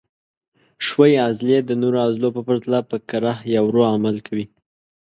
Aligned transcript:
ښویې 0.85 1.17
عضلې 1.27 1.57
د 1.65 1.71
نورو 1.81 1.97
عضلو 2.05 2.29
په 2.35 2.41
پرتله 2.47 2.79
په 2.89 2.97
کراه 3.09 3.39
یا 3.53 3.61
ورو 3.63 3.81
عمل 3.93 4.17
کوي. 4.27 4.45